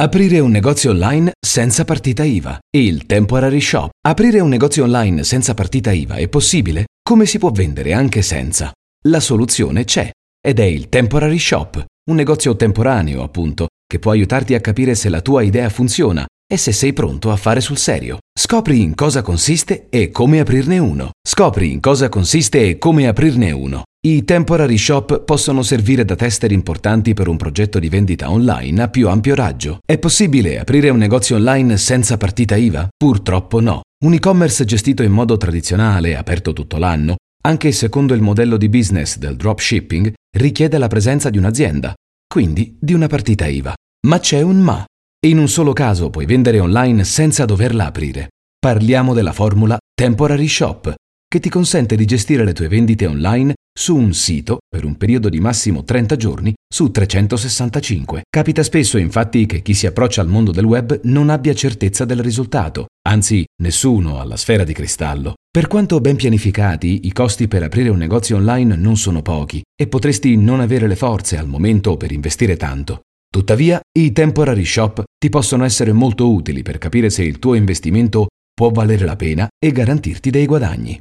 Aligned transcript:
Aprire 0.00 0.38
un 0.38 0.50
negozio 0.50 0.92
online 0.92 1.32
senza 1.38 1.84
partita 1.84 2.24
IVA. 2.24 2.58
Il 2.74 3.04
Temporary 3.04 3.60
Shop. 3.60 3.90
Aprire 4.00 4.40
un 4.40 4.48
negozio 4.48 4.84
online 4.84 5.24
senza 5.24 5.52
partita 5.52 5.92
IVA 5.92 6.14
è 6.14 6.26
possibile? 6.26 6.86
Come 7.06 7.26
si 7.26 7.36
può 7.36 7.50
vendere 7.50 7.92
anche 7.92 8.22
senza? 8.22 8.72
La 9.08 9.20
soluzione 9.20 9.84
c'è 9.84 10.10
ed 10.40 10.58
è 10.58 10.64
il 10.64 10.88
Temporary 10.88 11.38
Shop, 11.38 11.84
un 12.10 12.16
negozio 12.16 12.56
temporaneo, 12.56 13.22
appunto, 13.22 13.66
che 13.86 13.98
può 13.98 14.12
aiutarti 14.12 14.54
a 14.54 14.62
capire 14.62 14.94
se 14.94 15.10
la 15.10 15.20
tua 15.20 15.42
idea 15.42 15.68
funziona 15.68 16.24
e 16.50 16.56
se 16.56 16.72
sei 16.72 16.94
pronto 16.94 17.30
a 17.30 17.36
fare 17.36 17.60
sul 17.60 17.76
serio. 17.76 18.20
Scopri 18.32 18.80
in 18.80 18.94
cosa 18.94 19.20
consiste 19.20 19.88
e 19.90 20.10
come 20.10 20.40
aprirne 20.40 20.78
uno. 20.78 21.10
Scopri 21.22 21.72
in 21.72 21.80
cosa 21.80 22.08
consiste 22.08 22.66
e 22.66 22.78
come 22.78 23.06
aprirne 23.06 23.50
uno. 23.50 23.82
I 24.02 24.24
temporary 24.24 24.78
shop 24.78 25.24
possono 25.24 25.60
servire 25.60 26.06
da 26.06 26.16
tester 26.16 26.52
importanti 26.52 27.12
per 27.12 27.28
un 27.28 27.36
progetto 27.36 27.78
di 27.78 27.90
vendita 27.90 28.30
online 28.30 28.84
a 28.84 28.88
più 28.88 29.10
ampio 29.10 29.34
raggio. 29.34 29.80
È 29.84 29.98
possibile 29.98 30.58
aprire 30.58 30.88
un 30.88 30.96
negozio 30.96 31.36
online 31.36 31.76
senza 31.76 32.16
partita 32.16 32.56
IVA? 32.56 32.88
Purtroppo 32.96 33.60
no. 33.60 33.82
Un 34.02 34.14
e-commerce 34.14 34.64
gestito 34.64 35.02
in 35.02 35.12
modo 35.12 35.36
tradizionale, 35.36 36.16
aperto 36.16 36.54
tutto 36.54 36.78
l'anno, 36.78 37.16
anche 37.42 37.72
secondo 37.72 38.14
il 38.14 38.22
modello 38.22 38.56
di 38.56 38.70
business 38.70 39.18
del 39.18 39.36
dropshipping, 39.36 40.14
richiede 40.34 40.78
la 40.78 40.88
presenza 40.88 41.28
di 41.28 41.36
un'azienda, 41.36 41.92
quindi 42.26 42.78
di 42.80 42.94
una 42.94 43.06
partita 43.06 43.48
IVA. 43.48 43.74
Ma 44.06 44.18
c'è 44.18 44.40
un 44.40 44.60
ma. 44.60 44.82
In 45.26 45.36
un 45.36 45.48
solo 45.48 45.74
caso 45.74 46.08
puoi 46.08 46.24
vendere 46.24 46.58
online 46.58 47.04
senza 47.04 47.44
doverla 47.44 47.84
aprire. 47.84 48.28
Parliamo 48.58 49.12
della 49.12 49.32
formula 49.32 49.76
Temporary 49.94 50.48
Shop, 50.48 50.94
che 51.32 51.38
ti 51.38 51.48
consente 51.48 51.94
di 51.94 52.06
gestire 52.06 52.44
le 52.44 52.52
tue 52.52 52.66
vendite 52.66 53.06
online 53.06 53.54
su 53.72 53.94
un 53.94 54.12
sito 54.14 54.58
per 54.68 54.84
un 54.84 54.96
periodo 54.96 55.28
di 55.28 55.38
massimo 55.38 55.84
30 55.84 56.16
giorni 56.16 56.52
su 56.68 56.90
365. 56.90 58.22
Capita 58.28 58.64
spesso 58.64 58.98
infatti 58.98 59.46
che 59.46 59.62
chi 59.62 59.72
si 59.72 59.86
approccia 59.86 60.22
al 60.22 60.26
mondo 60.26 60.50
del 60.50 60.64
web 60.64 60.98
non 61.04 61.30
abbia 61.30 61.54
certezza 61.54 62.04
del 62.04 62.18
risultato, 62.18 62.86
anzi 63.06 63.44
nessuno 63.62 64.18
ha 64.18 64.24
la 64.24 64.36
sfera 64.36 64.64
di 64.64 64.72
cristallo. 64.72 65.34
Per 65.48 65.68
quanto 65.68 66.00
ben 66.00 66.16
pianificati, 66.16 67.06
i 67.06 67.12
costi 67.12 67.46
per 67.46 67.62
aprire 67.62 67.90
un 67.90 67.98
negozio 67.98 68.36
online 68.36 68.74
non 68.74 68.96
sono 68.96 69.22
pochi 69.22 69.62
e 69.80 69.86
potresti 69.86 70.36
non 70.36 70.58
avere 70.58 70.88
le 70.88 70.96
forze 70.96 71.38
al 71.38 71.46
momento 71.46 71.96
per 71.96 72.10
investire 72.10 72.56
tanto. 72.56 73.02
Tuttavia, 73.32 73.80
i 73.96 74.10
temporary 74.10 74.64
shop 74.64 75.04
ti 75.16 75.28
possono 75.28 75.62
essere 75.62 75.92
molto 75.92 76.32
utili 76.32 76.62
per 76.62 76.78
capire 76.78 77.08
se 77.08 77.22
il 77.22 77.38
tuo 77.38 77.54
investimento 77.54 78.26
può 78.52 78.70
valere 78.70 79.04
la 79.04 79.14
pena 79.14 79.46
e 79.64 79.70
garantirti 79.70 80.30
dei 80.30 80.46
guadagni. 80.46 81.00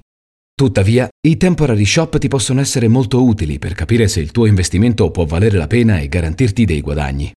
Tuttavia, 0.59 1.07
i 1.25 1.37
temporary 1.37 1.85
shop 1.85 2.17
ti 2.17 2.27
possono 2.27 2.59
essere 2.59 2.89
molto 2.89 3.23
utili 3.23 3.59
per 3.59 3.73
capire 3.73 4.09
se 4.09 4.19
il 4.19 4.31
tuo 4.31 4.45
investimento 4.45 5.09
può 5.09 5.23
valere 5.23 5.57
la 5.57 5.67
pena 5.67 5.99
e 5.99 6.09
garantirti 6.09 6.65
dei 6.65 6.81
guadagni. 6.81 7.31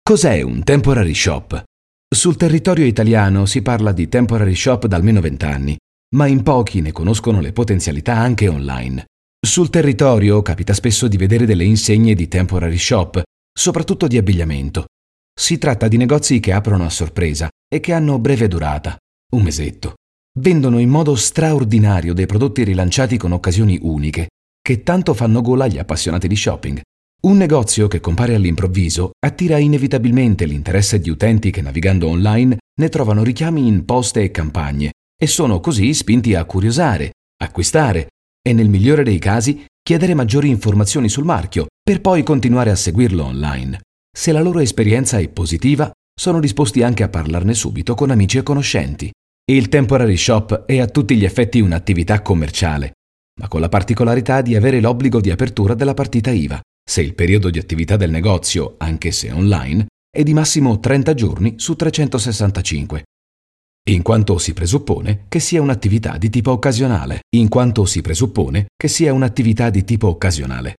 Cos'è 0.00 0.42
un 0.42 0.62
temporary 0.62 1.12
shop? 1.12 1.60
Sul 2.08 2.36
territorio 2.36 2.84
italiano 2.84 3.46
si 3.46 3.62
parla 3.62 3.90
di 3.90 4.08
temporary 4.08 4.54
shop 4.54 4.86
da 4.86 4.94
almeno 4.94 5.20
20 5.20 5.44
anni, 5.44 5.76
ma 6.14 6.28
in 6.28 6.44
pochi 6.44 6.80
ne 6.80 6.92
conoscono 6.92 7.40
le 7.40 7.50
potenzialità 7.50 8.14
anche 8.14 8.46
online. 8.46 9.06
Sul 9.44 9.70
territorio 9.70 10.40
capita 10.42 10.72
spesso 10.72 11.08
di 11.08 11.16
vedere 11.16 11.46
delle 11.46 11.64
insegne 11.64 12.14
di 12.14 12.28
temporary 12.28 12.78
shop, 12.78 13.20
soprattutto 13.52 14.06
di 14.06 14.18
abbigliamento. 14.18 14.84
Si 15.34 15.58
tratta 15.58 15.88
di 15.88 15.96
negozi 15.96 16.38
che 16.38 16.52
aprono 16.52 16.84
a 16.84 16.90
sorpresa 16.90 17.48
e 17.68 17.80
che 17.80 17.92
hanno 17.92 18.20
breve 18.20 18.46
durata, 18.46 18.96
un 19.32 19.42
mesetto 19.42 19.97
vendono 20.38 20.78
in 20.78 20.88
modo 20.88 21.14
straordinario 21.14 22.14
dei 22.14 22.26
prodotti 22.26 22.64
rilanciati 22.64 23.16
con 23.16 23.32
occasioni 23.32 23.78
uniche, 23.82 24.28
che 24.60 24.82
tanto 24.82 25.14
fanno 25.14 25.40
gola 25.40 25.64
agli 25.64 25.78
appassionati 25.78 26.28
di 26.28 26.36
shopping. 26.36 26.80
Un 27.20 27.36
negozio 27.36 27.88
che 27.88 28.00
compare 28.00 28.34
all'improvviso 28.34 29.10
attira 29.18 29.58
inevitabilmente 29.58 30.44
l'interesse 30.44 31.00
di 31.00 31.10
utenti 31.10 31.50
che 31.50 31.62
navigando 31.62 32.08
online 32.08 32.58
ne 32.80 32.88
trovano 32.88 33.24
richiami 33.24 33.66
in 33.66 33.84
poste 33.84 34.22
e 34.22 34.30
campagne 34.30 34.92
e 35.20 35.26
sono 35.26 35.58
così 35.58 35.92
spinti 35.94 36.34
a 36.34 36.44
curiosare, 36.44 37.12
acquistare 37.42 38.08
e 38.40 38.52
nel 38.52 38.68
migliore 38.68 39.02
dei 39.02 39.18
casi 39.18 39.64
chiedere 39.82 40.14
maggiori 40.14 40.48
informazioni 40.48 41.08
sul 41.08 41.24
marchio 41.24 41.66
per 41.82 42.00
poi 42.00 42.22
continuare 42.22 42.70
a 42.70 42.76
seguirlo 42.76 43.24
online. 43.24 43.80
Se 44.16 44.30
la 44.30 44.40
loro 44.40 44.60
esperienza 44.60 45.18
è 45.18 45.28
positiva, 45.28 45.90
sono 46.14 46.38
disposti 46.38 46.82
anche 46.82 47.02
a 47.02 47.08
parlarne 47.08 47.54
subito 47.54 47.94
con 47.94 48.10
amici 48.10 48.38
e 48.38 48.42
conoscenti. 48.44 49.10
Il 49.50 49.70
temporary 49.70 50.18
shop 50.18 50.66
è 50.66 50.78
a 50.78 50.86
tutti 50.88 51.16
gli 51.16 51.24
effetti 51.24 51.60
un'attività 51.60 52.20
commerciale, 52.20 52.92
ma 53.40 53.48
con 53.48 53.62
la 53.62 53.70
particolarità 53.70 54.42
di 54.42 54.54
avere 54.54 54.78
l'obbligo 54.78 55.22
di 55.22 55.30
apertura 55.30 55.72
della 55.72 55.94
partita 55.94 56.30
IVA, 56.30 56.60
se 56.86 57.00
il 57.00 57.14
periodo 57.14 57.48
di 57.48 57.58
attività 57.58 57.96
del 57.96 58.10
negozio, 58.10 58.74
anche 58.76 59.10
se 59.10 59.32
online, 59.32 59.86
è 60.14 60.22
di 60.22 60.34
massimo 60.34 60.78
30 60.78 61.14
giorni 61.14 61.54
su 61.56 61.76
365, 61.76 63.04
in 63.88 64.02
quanto 64.02 64.36
si 64.36 64.52
presuppone 64.52 65.24
che 65.28 65.40
sia 65.40 65.62
un'attività 65.62 66.18
di 66.18 66.28
tipo 66.28 66.50
occasionale, 66.50 67.20
in 67.34 67.48
quanto 67.48 67.86
si 67.86 68.02
presuppone 68.02 68.66
che 68.76 68.88
sia 68.88 69.14
un'attività 69.14 69.70
di 69.70 69.82
tipo 69.82 70.08
occasionale. 70.08 70.74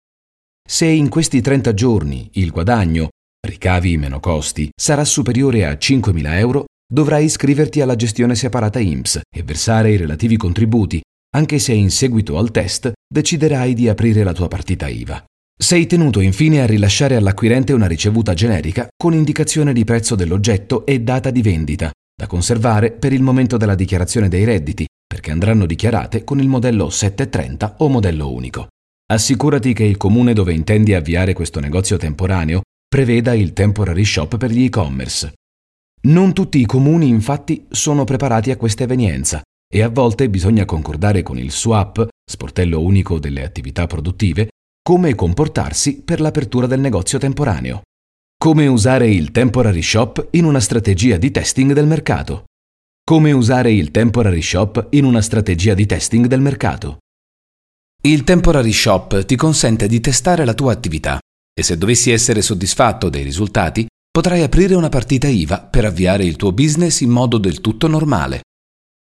Se 0.63 0.85
in 0.85 1.09
questi 1.09 1.41
30 1.41 1.73
giorni 1.73 2.29
il 2.33 2.51
guadagno, 2.51 3.09
ricavi 3.47 3.97
meno 3.97 4.19
costi, 4.19 4.69
sarà 4.79 5.03
superiore 5.05 5.65
a 5.65 5.71
5.000 5.71 6.37
euro, 6.37 6.65
dovrai 6.91 7.25
iscriverti 7.25 7.81
alla 7.81 7.95
gestione 7.95 8.33
separata 8.35 8.79
IMSS 8.79 9.21
e 9.29 9.43
versare 9.43 9.91
i 9.91 9.97
relativi 9.97 10.37
contributi, 10.37 10.99
anche 11.35 11.59
se 11.59 11.73
in 11.73 11.91
seguito 11.91 12.37
al 12.37 12.49
test 12.49 12.91
deciderai 13.07 13.75
di 13.75 13.87
aprire 13.87 14.23
la 14.23 14.33
tua 14.33 14.47
partita 14.47 14.87
IVA. 14.87 15.23
Sei 15.61 15.85
tenuto 15.85 16.19
infine 16.19 16.61
a 16.61 16.65
rilasciare 16.65 17.15
all'acquirente 17.15 17.73
una 17.73 17.85
ricevuta 17.85 18.33
generica 18.33 18.87
con 18.95 19.13
indicazione 19.13 19.73
di 19.73 19.83
prezzo 19.83 20.15
dell'oggetto 20.15 20.85
e 20.85 21.01
data 21.01 21.29
di 21.29 21.41
vendita, 21.41 21.91
da 22.15 22.27
conservare 22.27 22.91
per 22.91 23.13
il 23.13 23.21
momento 23.21 23.57
della 23.57 23.75
dichiarazione 23.75 24.29
dei 24.29 24.45
redditi, 24.45 24.87
perché 25.05 25.31
andranno 25.31 25.65
dichiarate 25.65 26.23
con 26.23 26.39
il 26.39 26.47
modello 26.47 26.89
730 26.89 27.75
o 27.79 27.89
modello 27.89 28.31
unico. 28.31 28.67
Assicurati 29.11 29.73
che 29.73 29.83
il 29.83 29.97
comune 29.97 30.33
dove 30.33 30.53
intendi 30.53 30.93
avviare 30.93 31.33
questo 31.33 31.59
negozio 31.59 31.97
temporaneo 31.97 32.61
preveda 32.87 33.33
il 33.33 33.53
temporary 33.53 34.05
shop 34.05 34.37
per 34.37 34.51
gli 34.51 34.63
e-commerce. 34.63 35.33
Non 36.01 36.33
tutti 36.33 36.59
i 36.59 36.65
comuni 36.65 37.09
infatti 37.09 37.65
sono 37.69 38.05
preparati 38.05 38.51
a 38.51 38.57
questa 38.57 38.83
evenienza 38.83 39.41
e 39.71 39.81
a 39.81 39.89
volte 39.89 40.29
bisogna 40.29 40.63
concordare 40.63 41.23
con 41.23 41.37
il 41.37 41.51
SWAP, 41.51 42.07
sportello 42.25 42.81
unico 42.81 43.19
delle 43.19 43.43
attività 43.43 43.85
produttive, 43.85 44.49
come 44.81 45.13
comportarsi 45.13 46.01
per 46.01 46.21
l'apertura 46.21 46.67
del 46.67 46.79
negozio 46.79 47.19
temporaneo. 47.19 47.81
Come 48.37 48.67
usare 48.67 49.09
il 49.09 49.31
temporary 49.31 49.81
shop 49.81 50.29
in 50.31 50.45
una 50.45 50.61
strategia 50.61 51.17
di 51.17 51.31
testing 51.31 51.73
del 51.73 51.85
mercato. 51.85 52.45
Come 53.03 53.33
usare 53.33 53.73
il 53.73 53.91
temporary 53.91 54.41
shop 54.41 54.87
in 54.91 55.03
una 55.03 55.21
strategia 55.21 55.73
di 55.73 55.85
testing 55.85 56.27
del 56.27 56.39
mercato. 56.39 56.99
Il 58.01 58.23
temporary 58.23 58.71
shop 58.71 59.25
ti 59.25 59.35
consente 59.35 59.87
di 59.87 59.99
testare 59.99 60.45
la 60.45 60.53
tua 60.53 60.71
attività 60.71 61.19
e 61.53 61.61
se 61.61 61.77
dovessi 61.77 62.11
essere 62.11 62.41
soddisfatto 62.41 63.09
dei 63.09 63.23
risultati, 63.23 63.85
potrai 64.19 64.43
aprire 64.43 64.75
una 64.75 64.89
partita 64.89 65.29
IVA 65.29 65.61
per 65.61 65.85
avviare 65.85 66.25
il 66.25 66.35
tuo 66.35 66.51
business 66.51 66.99
in 66.99 67.09
modo 67.09 67.37
del 67.37 67.61
tutto 67.61 67.87
normale. 67.87 68.41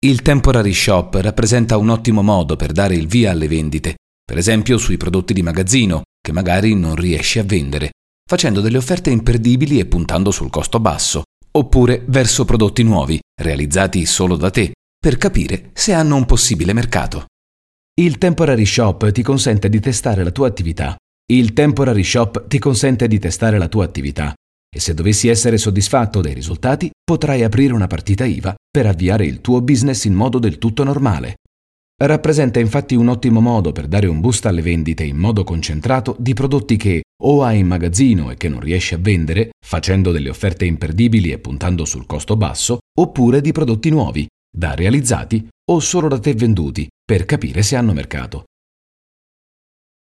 Il 0.05 0.21
temporary 0.21 0.73
shop 0.73 1.15
rappresenta 1.21 1.77
un 1.77 1.91
ottimo 1.91 2.23
modo 2.23 2.57
per 2.57 2.73
dare 2.73 2.97
il 2.97 3.07
via 3.07 3.31
alle 3.31 3.47
vendite, 3.47 3.99
per 4.25 4.37
esempio 4.37 4.79
sui 4.79 4.97
prodotti 4.97 5.33
di 5.33 5.43
magazzino, 5.43 6.03
che 6.21 6.33
magari 6.33 6.75
non 6.75 6.97
riesci 6.97 7.39
a 7.39 7.45
vendere, 7.45 7.93
facendo 8.29 8.61
delle 8.61 8.79
offerte 8.79 9.11
imperdibili 9.11 9.79
e 9.79 9.87
puntando 9.87 10.33
sul 10.33 10.51
costo 10.51 10.81
basso, 10.81 11.23
oppure 11.53 12.03
verso 12.09 12.45
prodotti 12.45 12.83
nuovi, 12.83 13.21
realizzati 13.41 14.07
solo 14.07 14.35
da 14.35 14.51
te, 14.51 14.73
per 14.99 15.19
capire 15.19 15.71
se 15.73 15.93
hanno 15.93 16.17
un 16.17 16.27
possibile 16.27 16.73
mercato. 16.73 17.27
Il 18.01 18.19
temporary 18.19 18.67
shop 18.67 19.13
ti 19.13 19.23
consente 19.23 19.69
di 19.69 19.79
testare 19.79 20.25
la 20.25 20.33
tua 20.33 20.49
attività. 20.49 20.97
Il 21.31 21.53
temporary 21.53 22.03
shop 22.03 22.49
ti 22.49 22.59
consente 22.59 23.07
di 23.07 23.21
testare 23.21 23.57
la 23.57 23.69
tua 23.69 23.85
attività 23.85 24.35
e 24.77 24.81
se 24.81 24.93
dovessi 24.93 25.29
essere 25.29 25.57
soddisfatto 25.57 26.21
dei 26.21 26.35
risultati 26.35 26.91
potrai 27.03 27.43
aprire 27.43 27.73
una 27.73 27.87
partita 27.87 28.27
IVA 28.27 28.55
per 28.71 28.85
avviare 28.85 29.25
il 29.25 29.41
tuo 29.41 29.63
business 29.63 30.05
in 30.05 30.13
modo 30.13 30.39
del 30.39 30.59
tutto 30.59 30.85
normale. 30.85 31.37
Rappresenta 31.99 32.61
infatti 32.61 32.95
un 32.95 33.09
ottimo 33.09 33.41
modo 33.41 33.73
per 33.73 33.87
dare 33.89 34.07
un 34.07 34.21
boost 34.21 34.45
alle 34.45 34.61
vendite 34.61 35.03
in 35.03 35.17
modo 35.17 35.45
concentrato 35.45 36.15
di 36.19 36.35
prodotti 36.35 36.77
che 36.77 37.05
o 37.23 37.43
hai 37.43 37.61
in 37.61 37.67
magazzino 37.69 38.31
e 38.31 38.37
che 38.37 38.51
non 38.51 38.61
riesci 38.61 38.93
a 38.93 38.99
vendere, 38.99 39.53
facendo 39.65 40.13
delle 40.13 40.29
offerte 40.29 40.67
imperdibili 40.67 41.31
e 41.31 41.39
puntando 41.39 41.87
sul 41.87 42.05
costo 42.05 42.37
basso, 42.37 42.81
oppure 43.01 43.41
di 43.41 43.53
prodotti 43.53 43.89
nuovi, 43.89 44.27
da 44.55 44.75
realizzati 44.75 45.49
o 45.71 45.81
solo 45.81 46.09
da 46.09 46.19
te 46.19 46.35
venduti, 46.35 46.87
per 47.03 47.25
capire 47.25 47.63
se 47.63 47.77
hanno 47.77 47.95
mercato. 47.95 48.45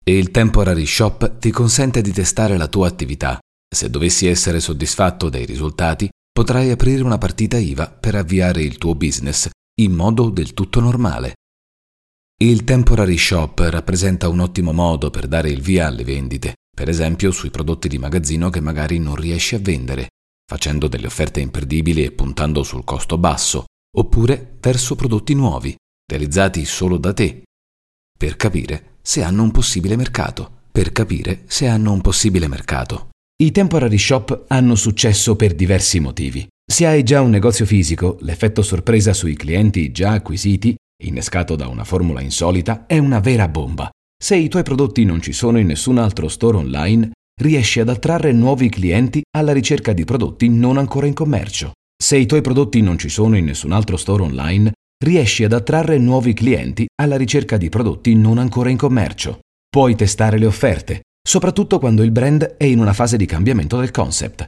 E 0.04 0.18
il 0.18 0.30
Temporary 0.30 0.84
Shop 0.84 1.38
ti 1.38 1.50
consente 1.50 2.02
di 2.02 2.12
testare 2.12 2.58
la 2.58 2.68
tua 2.68 2.86
attività 2.86 3.38
se 3.72 3.88
dovessi 3.88 4.26
essere 4.26 4.60
soddisfatto 4.60 5.28
dei 5.28 5.46
risultati, 5.46 6.08
potrai 6.32 6.70
aprire 6.70 7.02
una 7.02 7.18
partita 7.18 7.56
IVA 7.56 7.88
per 7.90 8.14
avviare 8.14 8.62
il 8.62 8.78
tuo 8.78 8.94
business 8.94 9.48
in 9.80 9.92
modo 9.92 10.30
del 10.30 10.54
tutto 10.54 10.80
normale. 10.80 11.34
Il 12.42 12.64
temporary 12.64 13.18
shop 13.18 13.60
rappresenta 13.70 14.28
un 14.28 14.40
ottimo 14.40 14.72
modo 14.72 15.10
per 15.10 15.28
dare 15.28 15.50
il 15.50 15.60
via 15.60 15.86
alle 15.86 16.04
vendite, 16.04 16.54
per 16.74 16.88
esempio 16.88 17.30
sui 17.30 17.50
prodotti 17.50 17.86
di 17.86 17.98
magazzino 17.98 18.48
che 18.50 18.60
magari 18.60 18.98
non 18.98 19.14
riesci 19.14 19.54
a 19.54 19.58
vendere, 19.58 20.08
facendo 20.50 20.88
delle 20.88 21.06
offerte 21.06 21.40
imperdibili 21.40 22.02
e 22.02 22.12
puntando 22.12 22.62
sul 22.62 22.84
costo 22.84 23.18
basso, 23.18 23.66
oppure 23.96 24.56
verso 24.58 24.96
prodotti 24.96 25.34
nuovi, 25.34 25.76
realizzati 26.10 26.64
solo 26.64 26.96
da 26.96 27.12
te, 27.12 27.42
per 28.18 28.36
capire 28.36 28.96
se 29.02 29.22
hanno 29.22 29.42
un 29.42 29.50
possibile 29.50 29.96
mercato, 29.96 30.60
per 30.72 30.92
capire 30.92 31.44
se 31.46 31.68
hanno 31.68 31.92
un 31.92 32.00
possibile 32.00 32.48
mercato. 32.48 33.09
I 33.40 33.52
temporary 33.52 33.96
shop 33.96 34.44
hanno 34.48 34.74
successo 34.74 35.34
per 35.34 35.54
diversi 35.54 35.98
motivi. 35.98 36.46
Se 36.70 36.84
hai 36.84 37.02
già 37.02 37.22
un 37.22 37.30
negozio 37.30 37.64
fisico, 37.64 38.18
l'effetto 38.20 38.60
sorpresa 38.60 39.14
sui 39.14 39.34
clienti 39.34 39.90
già 39.92 40.10
acquisiti, 40.10 40.74
innescato 41.04 41.56
da 41.56 41.66
una 41.66 41.84
formula 41.84 42.20
insolita, 42.20 42.84
è 42.84 42.98
una 42.98 43.18
vera 43.18 43.48
bomba. 43.48 43.88
Se 44.22 44.36
i 44.36 44.50
tuoi 44.50 44.62
prodotti 44.62 45.04
non 45.04 45.22
ci 45.22 45.32
sono 45.32 45.58
in 45.58 45.68
nessun 45.68 45.96
altro 45.96 46.28
store 46.28 46.58
online, 46.58 47.12
riesci 47.40 47.80
ad 47.80 47.88
attrarre 47.88 48.32
nuovi 48.32 48.68
clienti 48.68 49.22
alla 49.34 49.54
ricerca 49.54 49.94
di 49.94 50.04
prodotti 50.04 50.50
non 50.50 50.76
ancora 50.76 51.06
in 51.06 51.14
commercio. 51.14 51.72
Se 51.96 52.18
i 52.18 52.26
tuoi 52.26 52.42
prodotti 52.42 52.82
non 52.82 52.98
ci 52.98 53.08
sono 53.08 53.38
in 53.38 53.46
nessun 53.46 53.72
altro 53.72 53.96
store 53.96 54.22
online, 54.22 54.72
riesci 55.02 55.44
ad 55.44 55.54
attrarre 55.54 55.96
nuovi 55.96 56.34
clienti 56.34 56.86
alla 57.00 57.16
ricerca 57.16 57.56
di 57.56 57.70
prodotti 57.70 58.14
non 58.14 58.36
ancora 58.36 58.68
in 58.68 58.76
commercio. 58.76 59.38
Puoi 59.66 59.96
testare 59.96 60.36
le 60.36 60.44
offerte, 60.44 61.00
soprattutto 61.22 61.78
quando 61.78 62.02
il 62.02 62.10
brand 62.10 62.56
è 62.56 62.64
in 62.64 62.78
una 62.78 62.92
fase 62.92 63.16
di 63.16 63.26
cambiamento 63.26 63.78
del 63.78 63.90
concept. 63.90 64.46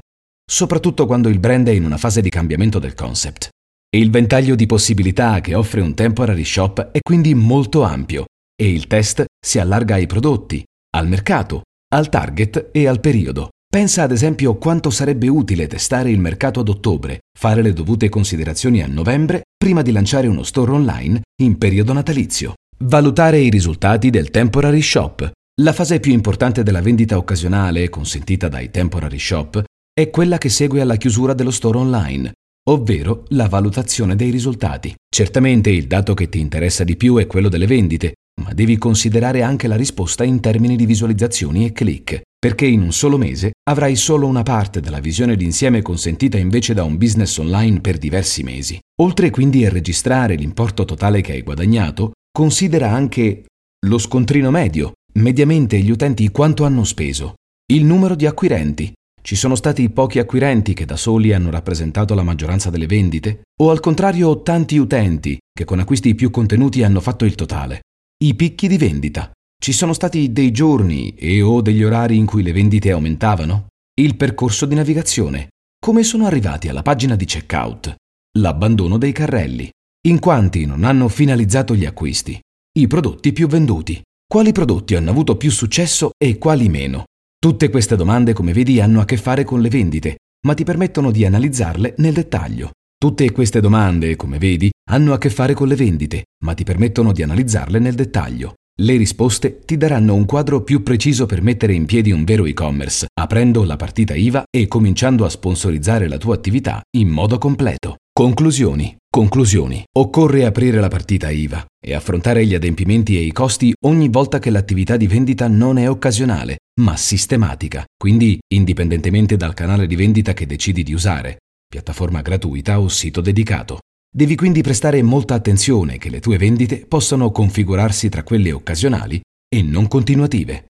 Soprattutto 0.51 1.07
quando 1.07 1.29
il 1.29 1.39
brand 1.39 1.69
è 1.69 1.73
in 1.73 1.85
una 1.85 1.99
fase 1.99 2.21
di 2.21 2.29
cambiamento 2.29 2.79
del 2.79 2.95
concept. 2.95 3.49
Il 3.95 4.11
ventaglio 4.11 4.55
di 4.55 4.67
possibilità 4.67 5.41
che 5.41 5.55
offre 5.55 5.81
un 5.81 5.95
temporary 5.95 6.45
shop 6.45 6.91
è 6.93 7.01
quindi 7.01 7.35
molto 7.35 7.83
ampio 7.83 8.25
e 8.55 8.71
il 8.71 8.87
test 8.87 9.25
si 9.39 9.59
allarga 9.59 9.97
ai 9.97 10.07
prodotti, 10.07 10.65
al 10.97 11.09
mercato, 11.09 11.63
al 11.95 12.09
target 12.09 12.71
e 12.73 12.87
al 12.87 13.01
periodo. 13.01 13.51
Pensa 13.73 14.03
ad 14.03 14.13
esempio 14.13 14.57
quanto 14.57 14.91
sarebbe 14.91 15.29
utile 15.29 15.67
testare 15.67 16.11
il 16.11 16.19
mercato 16.19 16.61
ad 16.61 16.69
ottobre, 16.69 17.21
fare 17.39 17.63
le 17.63 17.73
dovute 17.73 18.09
considerazioni 18.09 18.83
a 18.83 18.87
novembre 18.87 19.43
prima 19.57 19.83
di 19.83 19.93
lanciare 19.93 20.27
uno 20.27 20.43
store 20.43 20.73
online 20.73 21.23
in 21.43 21.57
periodo 21.57 21.93
natalizio. 21.93 22.55
Valutare 22.85 23.39
i 23.39 23.49
risultati 23.49 24.11
del 24.11 24.31
temporary 24.31 24.83
shop. 24.83 25.31
La 25.61 25.75
fase 25.75 26.01
più 26.01 26.13
importante 26.13 26.63
della 26.63 26.81
vendita 26.81 27.19
occasionale 27.19 27.91
consentita 27.91 28.49
dai 28.49 28.71
temporary 28.71 29.19
shop 29.19 29.63
è 29.93 30.09
quella 30.09 30.39
che 30.39 30.49
segue 30.49 30.81
alla 30.81 30.97
chiusura 30.97 31.35
dello 31.35 31.51
store 31.51 31.77
online, 31.77 32.33
ovvero 32.71 33.25
la 33.29 33.49
valutazione 33.49 34.17
dei 34.17 34.31
risultati. 34.31 34.95
Certamente 35.15 35.69
il 35.71 35.87
dato 35.87 36.15
che 36.15 36.31
ti 36.31 36.41
interessa 36.41 36.85
di 36.85 36.97
più 36.97 37.17
è 37.17 37.27
quello 37.27 37.51
delle 37.51 37.67
vendite, 37.67 38.15
ma 38.41 38.55
devi 38.55 38.79
considerare 38.79 39.43
anche 39.43 39.69
la 39.69 39.77
risposta 39.77 40.25
in 40.25 40.41
termini 40.41 40.75
di 40.75 40.87
visualizzazioni 40.87 41.67
e 41.67 41.73
click 41.73 42.23
perché 42.43 42.67
in 42.67 42.83
un 42.83 42.93
solo 42.93 43.19
mese 43.19 43.53
avrai 43.71 43.95
solo 43.95 44.27
una 44.27 44.43
parte 44.43 44.81
della 44.81 44.99
visione 44.99 45.37
d'insieme 45.37 45.81
consentita 45.81 46.39
invece 46.39 46.75
da 46.75 46.83
un 46.83 46.97
business 46.97 47.37
online 47.37 47.81
per 47.81 47.99
diversi 47.99 48.43
mesi. 48.43 48.81
Oltre 49.01 49.31
quindi 49.31 49.65
a 49.65 49.71
registrare 49.71 50.35
l'importo 50.35 50.85
totale 50.85 51.21
che 51.21 51.35
hai 51.35 51.43
guadagnato, 51.43 52.11
considera 52.33 52.91
anche 52.91 53.45
lo 53.87 53.99
scontrino 53.99 54.51
medio, 54.51 54.93
mediamente 55.15 55.79
gli 55.79 55.91
utenti 55.91 56.29
quanto 56.31 56.65
hanno 56.65 56.85
speso, 56.85 57.35
il 57.73 57.85
numero 57.85 58.15
di 58.15 58.27
acquirenti, 58.27 58.93
ci 59.25 59.37
sono 59.37 59.55
stati 59.55 59.89
pochi 59.89 60.19
acquirenti 60.19 60.75
che 60.75 60.85
da 60.85 60.97
soli 60.97 61.33
hanno 61.33 61.51
rappresentato 61.51 62.13
la 62.15 62.25
maggioranza 62.25 62.71
delle 62.71 62.87
vendite? 62.87 63.43
O 63.63 63.71
al 63.71 63.79
contrario 63.79 64.43
tanti 64.43 64.77
utenti 64.79 65.39
che 65.53 65.65
con 65.65 65.79
acquisti 65.79 66.17
più 66.17 66.31
contenuti 66.31 66.83
hanno 66.83 67.01
fatto 67.01 67.25
il 67.25 67.37
totale? 67.37 67.83
I 68.25 68.35
picchi 68.35 68.67
di 68.67 68.77
vendita. 68.79 69.31
Ci 69.63 69.73
sono 69.73 69.93
stati 69.93 70.33
dei 70.33 70.51
giorni 70.51 71.15
e 71.15 71.41
o 71.41 71.61
degli 71.61 71.85
orari 71.85 72.17
in 72.17 72.27
cui 72.27 72.43
le 72.43 72.51
vendite 72.51 72.91
aumentavano? 72.91 73.69
Il 73.95 74.17
percorso 74.17 74.67
di 74.67 74.75
navigazione. 74.75 75.51
Come 75.79 76.03
sono 76.03 76.27
arrivati 76.27 76.69
alla 76.69 76.83
pagina 76.83 77.15
di 77.15 77.25
checkout? 77.25 77.95
L'abbandono 78.39 78.99
dei 78.99 79.13
carrelli. 79.13 79.71
In 80.09 80.19
quanti 80.19 80.67
non 80.67 80.83
hanno 80.83 81.07
finalizzato 81.07 81.77
gli 81.77 81.85
acquisti? 81.85 82.41
I 82.77 82.87
prodotti 82.89 83.33
più 83.33 83.47
venduti. 83.47 84.03
Quali 84.33 84.53
prodotti 84.53 84.95
hanno 84.95 85.11
avuto 85.11 85.37
più 85.37 85.51
successo 85.51 86.13
e 86.17 86.39
quali 86.39 86.71
meno? 86.71 87.05
Tutte 87.39 87.69
queste 87.69 87.97
domande, 87.97 88.33
come 88.33 88.55
vedi, 88.55 88.81
hanno 88.81 89.03
a 89.03 89.05
che 89.05 89.19
fare 89.19 89.45
con 89.45 89.61
le 89.61 89.69
vendite, 89.69 90.21
ma 90.47 90.55
ti 90.55 90.65
permettono 90.65 91.11
di 91.11 91.27
analizzarle 91.27 91.97
nel 91.99 92.15
dettaglio. 92.15 92.71
Tutte 92.97 93.31
queste 93.31 93.61
domande, 93.61 94.17
come 94.17 94.39
vedi, 94.39 94.71
hanno 94.89 95.13
a 95.13 95.19
che 95.19 95.29
fare 95.29 95.53
con 95.53 95.69
le 95.69 95.75
vendite, 95.75 96.29
ma 96.47 96.55
ti 96.55 96.65
permettono 96.65 97.13
di 97.13 97.23
analizzarle 97.23 97.79
nel 97.79 97.93
dettaglio. 97.93 98.55
Le 98.81 98.97
risposte 98.97 99.59
ti 99.67 99.77
daranno 99.77 100.15
un 100.15 100.25
quadro 100.25 100.63
più 100.63 100.83
preciso 100.83 101.27
per 101.27 101.43
mettere 101.43 101.75
in 101.75 101.85
piedi 101.85 102.11
un 102.11 102.25
vero 102.25 102.47
e-commerce, 102.47 103.09
aprendo 103.13 103.65
la 103.65 103.77
partita 103.77 104.15
IVA 104.15 104.45
e 104.51 104.67
cominciando 104.67 105.27
a 105.27 105.29
sponsorizzare 105.29 106.09
la 106.09 106.17
tua 106.17 106.35
attività 106.35 106.81
in 106.97 107.09
modo 107.09 107.37
completo. 107.37 107.99
Conclusioni. 108.15 108.95
Conclusioni. 109.11 109.85
Occorre 109.97 110.45
aprire 110.45 110.81
la 110.81 110.89
partita 110.89 111.31
IVA 111.31 111.65
e 111.83 111.95
affrontare 111.95 112.45
gli 112.45 112.55
adempimenti 112.55 113.17
e 113.17 113.23
i 113.23 113.33
costi 113.33 113.73
ogni 113.87 114.11
volta 114.11 114.39
che 114.39 114.51
l'attività 114.51 114.99
di 114.99 115.07
vendita 115.07 115.49
non 115.49 115.79
è 115.79 115.89
occasionale, 115.89 116.59
ma 116.83 116.95
sistematica, 116.95 117.87
quindi 117.97 118.39
indipendentemente 118.53 119.39
dal 119.39 119.55
canale 119.55 119.87
di 119.87 119.97
vendita 119.97 120.35
che 120.35 120.45
decidi 120.45 120.83
di 120.83 120.93
usare, 120.93 121.39
piattaforma 121.67 122.21
gratuita 122.21 122.81
o 122.81 122.89
sito 122.89 123.23
dedicato. 123.23 123.79
Devi 124.15 124.37
quindi 124.37 124.61
prestare 124.61 125.01
molta 125.01 125.33
attenzione 125.33 125.97
che 125.97 126.11
le 126.11 126.21
tue 126.21 126.37
vendite 126.37 126.85
possano 126.85 127.31
configurarsi 127.31 128.11
tra 128.11 128.23
quelle 128.25 128.53
occasionali 128.53 129.23
e 129.49 129.63
non 129.63 129.89
continuative. 129.89 130.67